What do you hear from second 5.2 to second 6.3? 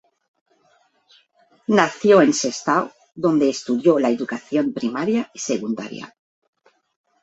y secundaria.